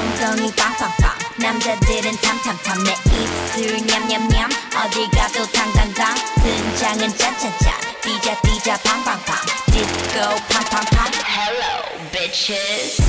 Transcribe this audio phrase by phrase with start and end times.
[0.00, 9.36] 엉덩이 빵빵빵 남자들은 탐탐탐 내 입술 냠냠냠 어딜 가도 당당당 등장은 짠짠짠 띠자 띠자 팡팡팡
[9.72, 13.02] 디스코 팡팡팡 Hello bitches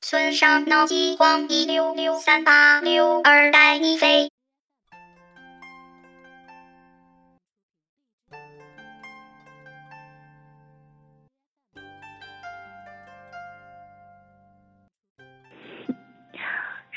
[0.00, 4.29] 村上脑激光一六六三八六二带你飞。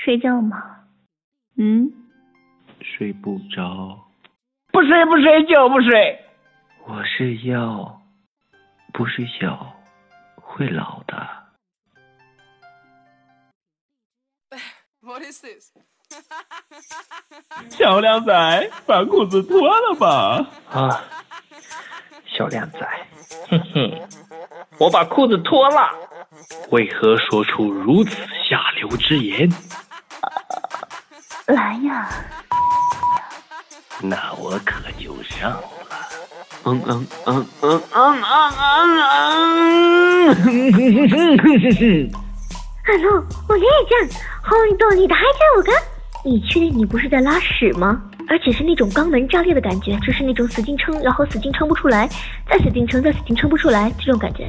[0.05, 0.63] 睡觉吗？
[1.57, 1.91] 嗯，
[2.83, 3.99] 睡不着。
[4.71, 6.21] 不睡不睡就不睡。
[6.85, 8.03] 我是药，
[8.93, 9.75] 不睡觉
[10.35, 11.27] 会老的。
[15.01, 15.73] What is this?
[17.71, 20.47] 小靓仔，把裤子脱了吧。
[20.71, 21.03] 啊，
[22.27, 22.87] 小靓仔，
[23.49, 24.09] 哼哼，
[24.79, 25.89] 我把裤子脱了。
[26.73, 28.11] 为何说出如此
[28.49, 29.49] 下流之言？
[31.55, 32.09] 来呀！
[34.03, 35.61] 那我可就上了。
[36.65, 38.23] 嗯嗯嗯嗯嗯嗯
[40.35, 41.39] 嗯
[41.81, 42.11] 嗯。
[42.85, 45.73] Hello，我连讲，红豆你的还叫我干？
[46.25, 48.03] 你确定你不是在拉屎吗？
[48.29, 52.09] 而且是那种肛门炸裂的感觉，就是那种使劲撑，然后使劲撑不出来，
[52.51, 54.49] 再使劲撑，再使劲撑不出来这种感觉。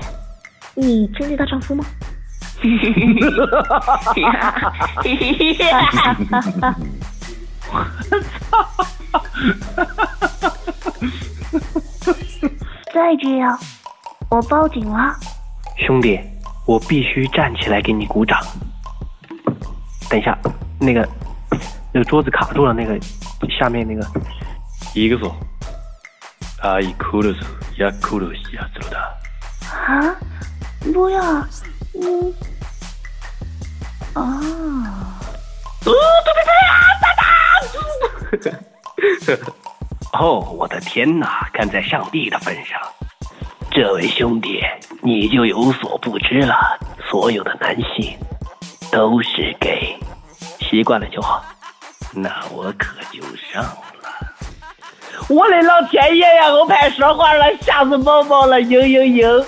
[0.73, 1.85] 你真的大丈夫吗？
[12.93, 13.59] 再这样，
[14.29, 15.13] 我报警了。
[15.77, 16.19] 兄弟，
[16.65, 18.39] 我必须站起来给你鼓掌。
[20.09, 20.37] 等一下，
[20.79, 21.07] 那个
[21.93, 22.97] 那个桌子卡住了，那个
[23.49, 24.07] 下面那个。
[24.93, 25.35] 一个说，
[26.61, 28.97] 阿姨哭的时候，也哭的是要走的。
[29.67, 30.15] 啊！
[30.93, 32.33] 不要，嗯，
[34.13, 34.21] 啊，
[35.85, 35.91] 哦，
[36.23, 36.39] 对对
[39.25, 39.41] 对啊！
[40.19, 41.49] 哦，我的天哪！
[41.53, 42.79] 看在上帝的份上，
[43.71, 44.61] 这位兄弟，
[45.01, 46.79] 你就有所不知了。
[47.09, 48.17] 所有的男性
[48.91, 49.97] 都是 gay，
[50.59, 51.43] 习惯了就好。
[52.13, 53.73] 那我可就上了。
[55.27, 56.47] 我的老天爷呀！
[56.53, 58.59] 我派说话了，吓死宝宝了！
[58.59, 59.45] 嘤嘤嘤！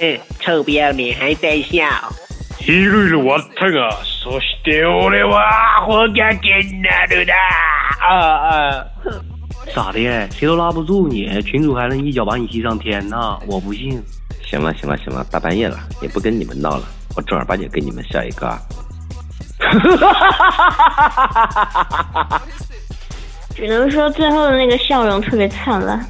[0.00, 1.86] 哎，臭不要脸还在笑。
[2.66, 3.96] 一路是我疼啊！
[4.22, 6.50] 说丢的话，我敢进
[6.82, 7.34] 来的啦！
[8.00, 8.84] 啊啊！
[9.74, 10.30] 咋的？
[10.30, 13.38] 谁都拉不住你，群主还能一脚把你踢上天呢？
[13.46, 14.02] 我不信。
[14.46, 16.84] 行了行了行了，大半夜了，也不跟你们闹了，
[17.16, 18.58] 我正儿八经跟你们笑一个。
[23.54, 26.06] 只能说最后的那个笑容特别灿烂。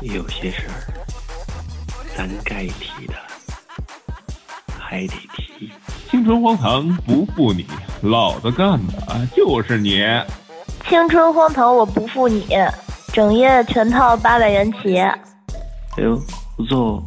[0.00, 0.74] 有些事儿，
[2.16, 3.14] 咱该提的
[4.92, 5.72] 还得提。
[6.10, 7.66] 青春荒唐不负你，
[8.02, 10.04] 老子干的就是你。
[10.86, 12.46] 青春荒唐我不负你，
[13.10, 14.98] 整夜全套八百元起。
[14.98, 15.18] 哎
[15.96, 16.20] 呦，
[16.58, 17.02] 不错。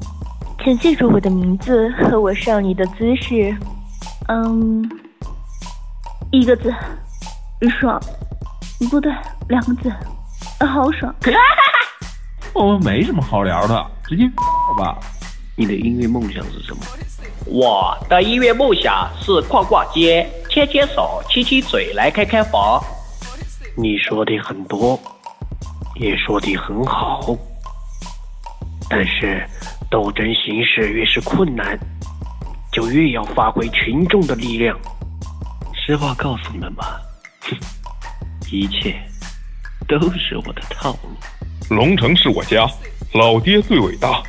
[0.63, 3.55] 请记住我的名字和我上你的姿势。
[4.29, 4.83] 嗯，
[6.31, 6.73] 一个字，
[7.79, 8.01] 爽。
[8.89, 9.13] 不对，
[9.47, 9.93] 两个字，
[10.65, 11.13] 好爽。
[12.53, 14.27] 我们没什么好聊的，直接
[14.79, 14.97] 吧。
[15.57, 16.81] 你的音乐梦想是什么？
[17.45, 22.83] 我的音乐梦想是逛逛街、牵牵手、亲亲嘴来开开房。
[23.77, 24.99] 你说的很多，
[25.95, 27.37] 也说的很好，
[28.89, 29.47] 但是
[29.89, 31.79] 斗争形势越是困难，
[32.73, 34.77] 就越要发挥群众的力量。
[35.73, 36.99] 实话告诉你们吧，
[38.51, 38.95] 一切
[39.87, 41.09] 都是我的套路。
[41.69, 42.67] 龙城是我家，
[43.13, 44.21] 老爹最伟大。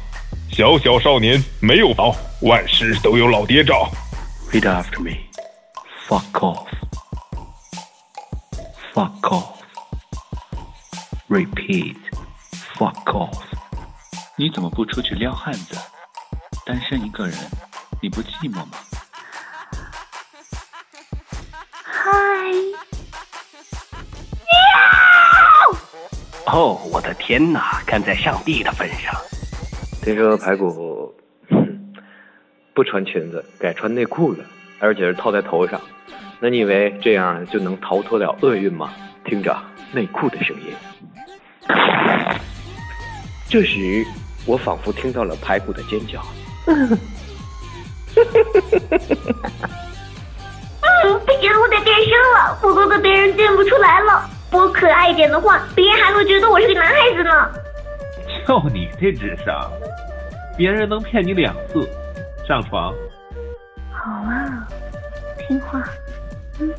[0.56, 3.90] 小小少年没有宝，万事都有老爹罩。
[4.50, 5.18] Read after me.
[6.08, 6.66] Fuck off.
[8.94, 9.58] Fuck off.
[11.28, 11.98] Repeat.
[12.74, 13.42] Fuck off.
[14.36, 15.76] 你怎么不出去撩汉子？
[16.64, 17.36] 单身一个人，
[18.00, 18.78] 你不寂寞吗？
[21.84, 22.00] 嗨。
[26.46, 27.82] 哦，我的天哪！
[27.86, 29.14] 看在上帝的份上，
[30.06, 31.12] 听说排骨
[32.72, 34.44] 不穿裙子，改穿内裤了，
[34.78, 35.80] 而且是套在头上。
[36.38, 38.92] 那你以为这样就能逃脱了厄运吗？
[39.24, 39.52] 听着
[39.90, 40.72] 内裤的声音。
[43.48, 44.06] 这时，
[44.46, 46.22] 我仿佛听到了排骨的尖叫。
[46.68, 46.88] 嗯，
[51.26, 54.30] 不行，我得变身了，否则被别人认不出来了。
[54.52, 57.50] 我可爱一点的话，别人还会觉得我是个男孩子呢。
[58.46, 59.68] 就 你这智商，
[60.56, 61.88] 别人能骗你两次，
[62.46, 62.94] 上床。
[63.92, 64.66] 好啊，
[65.38, 65.82] 听话。
[66.58, 66.72] 嗯。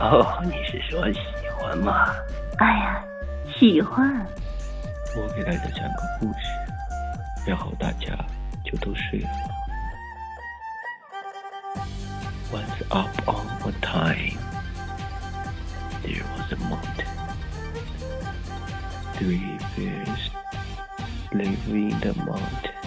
[0.00, 1.20] 哦，你是说喜
[1.56, 2.14] 欢吗？
[2.58, 3.02] 哎呀，
[3.58, 4.26] 喜欢。
[5.16, 6.40] 我给大家讲个故事，
[7.46, 8.14] 然后大家
[8.64, 9.28] 就都睡了。
[12.52, 14.38] Once upon a time,
[16.02, 17.06] there was a mountain.
[19.14, 20.30] Three bears
[21.32, 22.77] live in the mountain.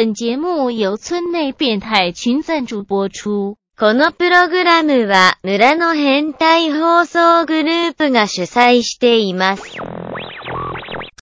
[0.00, 3.58] 本节目由村内变態群赞助播出。
[3.78, 9.62] このプログラムは村の変態放送グループが主催しています。